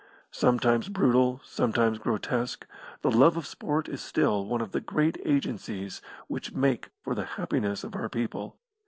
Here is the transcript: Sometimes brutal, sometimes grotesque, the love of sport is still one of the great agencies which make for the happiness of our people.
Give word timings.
Sometimes 0.31 0.89
brutal, 0.89 1.41
sometimes 1.43 1.99
grotesque, 1.99 2.65
the 3.03 3.11
love 3.11 3.37
of 3.37 3.45
sport 3.45 3.87
is 3.87 4.01
still 4.01 4.43
one 4.47 4.59
of 4.59 4.71
the 4.71 4.81
great 4.81 5.19
agencies 5.25 6.01
which 6.25 6.53
make 6.53 6.89
for 7.03 7.13
the 7.13 7.25
happiness 7.37 7.83
of 7.83 7.93
our 7.95 8.09
people. 8.09 8.57